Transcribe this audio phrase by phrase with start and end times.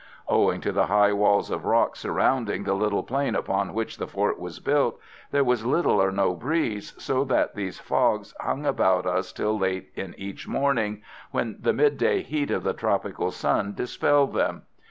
[0.27, 4.39] Owing to the high walls of rock surrounding the little plain upon which the fort
[4.39, 9.31] was built, there was little or no breeze, so that these fogs hung about us
[9.31, 14.63] till late in each morning, when the midday heat of the tropical sun dispelled them.